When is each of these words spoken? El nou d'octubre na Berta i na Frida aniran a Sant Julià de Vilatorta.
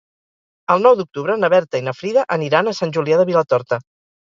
El 0.75 0.81
nou 0.87 0.95
d'octubre 1.01 1.35
na 1.43 1.51
Berta 1.55 1.83
i 1.83 1.85
na 1.89 1.95
Frida 1.99 2.25
aniran 2.39 2.73
a 2.73 2.75
Sant 2.81 2.97
Julià 2.99 3.23
de 3.23 3.31
Vilatorta. 3.35 3.83